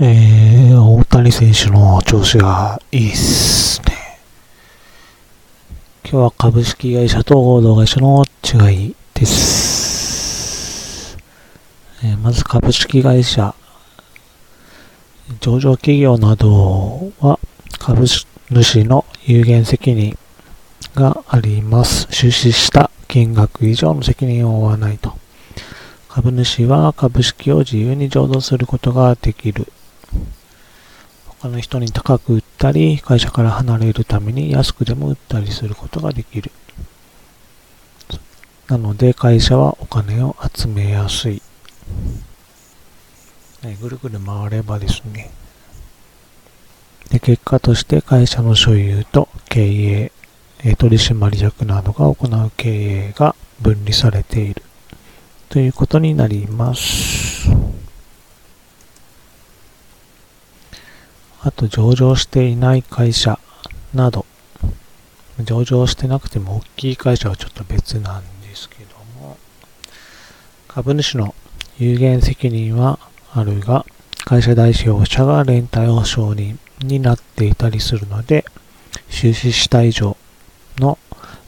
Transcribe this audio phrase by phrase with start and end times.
[0.00, 4.18] えー、大谷選手の調子がいいっすね。
[6.02, 11.18] 今日は株式会社と合同会社の違いです。
[12.02, 13.54] えー、まず株式会社、
[15.40, 17.38] 上場企業などは
[17.78, 20.16] 株主の有限責任
[20.94, 22.08] があります。
[22.10, 25.12] 出資した金額以上の責任を負わないと。
[26.08, 29.66] 株主は株式を自由に浄土することができる。
[31.42, 36.52] 他の人に高く売ったり、会社から離れるために安くでも売ったりすることができる。
[38.68, 41.42] なので会社はお金を集めやすい。
[43.64, 45.32] ね、ぐるぐる回ればですね。
[47.10, 50.12] で結果として会社の所有と経
[50.62, 54.62] 営、取締役などが行う経営が分離されている
[55.48, 57.71] ということになります。
[61.44, 63.40] あと上場していない会社
[63.92, 64.26] など、
[65.42, 69.36] 上場してなくても大きい会社はちょっと別なんですけども、
[70.68, 71.34] 株主の
[71.78, 73.00] 有限責任は
[73.34, 73.84] あるが、
[74.24, 78.44] 会社代表者が連帯保証人になっていたりするので、
[79.08, 80.16] 出資した以上
[80.78, 80.96] の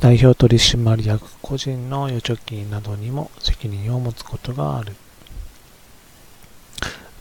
[0.00, 4.96] 代表取締役個人の預貯金などにも責任を持つことがある。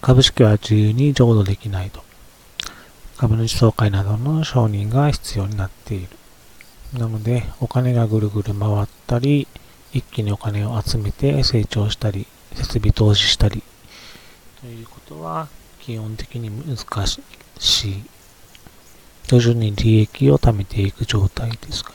[0.02, 2.05] 株式は自由に浄土できないと。
[3.18, 6.10] 株主総会などの承認が必要になっている。
[6.94, 9.48] なので、お金がぐるぐる回ったり、
[9.94, 13.64] 一気にお金を集めて成長したり、設備投資したり、
[14.60, 15.48] ということは
[15.80, 18.04] 基本的に難しい。
[19.28, 21.92] 徐々に利益を貯めていく状態ですが、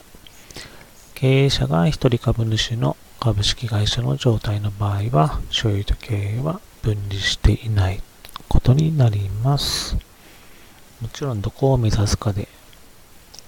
[1.13, 8.01] 経営者が一人株主の株式会社の状態の場合は、所有と経営は分離していない
[8.49, 10.10] ことになります。
[11.01, 12.47] もちろんどこを目指すかで、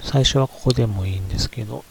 [0.01, 1.83] 最初はここでもいいんですけど、ど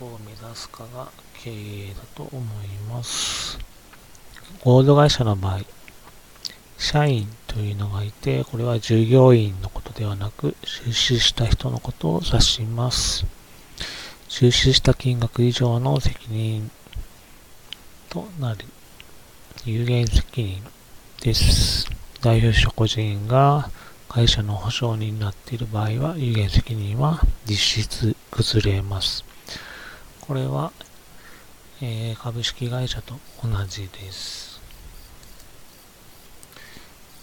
[0.00, 3.58] こを目指すかが経営だと思います。
[4.64, 5.60] 合同会社の場合、
[6.78, 13.26] 社員というのがいて、これは従業員のことではなく、出資した人のことを指します。
[14.28, 16.70] 出資した金額以上の責任
[18.08, 18.64] となる
[19.64, 20.62] 有限責任
[21.20, 22.05] です。
[22.26, 23.70] 代表者個人が
[24.08, 29.24] 会社の保証人になっている場合は、有限責任は実質崩れます。
[30.22, 30.72] これは、
[31.80, 33.14] えー、株式会社と
[33.44, 34.60] 同じです。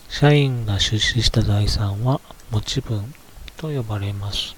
[0.07, 3.13] 社員が出資した財産は持ち分
[3.57, 4.55] と呼ばれます。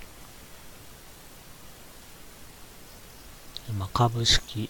[3.79, 4.69] まあ、株式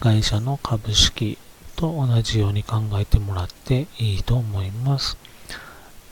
[0.00, 1.36] 会社の株式
[1.80, 5.16] と同じように考えてもらっていいと思います。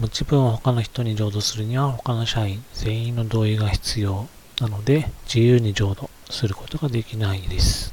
[0.00, 4.28] 持ち分を他の人に浄土するには他の社員全員の同意が必要
[4.60, 7.92] なので自由に浄土することができないです。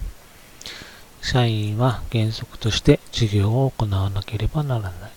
[1.22, 5.12] 社員は原則として事業を行わなければならない。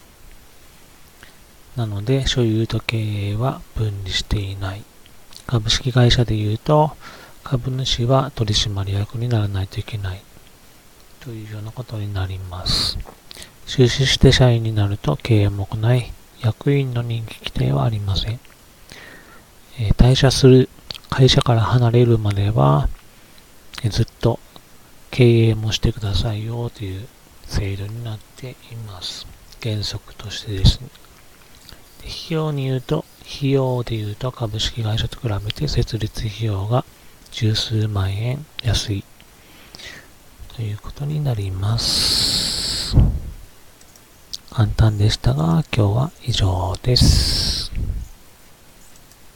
[1.76, 2.96] なので所有と経
[3.30, 4.82] 営は分離していない。
[5.46, 6.96] 株式会社で言うと
[7.44, 10.22] 株主は取締役にならないといけない
[11.20, 12.98] というようなことになります。
[13.66, 18.40] 出資して社員になると経営も行い、役員の任期規定はありません。
[19.78, 20.68] えー、退社する
[21.10, 22.88] 会社から離れるまでは、
[23.82, 24.40] えー、ずっと
[25.10, 27.06] 経営もしてくださいよという
[27.46, 29.26] 制度になっています。
[29.62, 30.88] 原則としてですね。
[32.00, 36.84] 費用に言うと、費用で言うと株式会社と比べて設立費用が
[37.30, 39.04] 十数万円安い
[40.58, 42.96] ということになります。
[44.50, 47.57] 簡単でしたが、今日は以上です。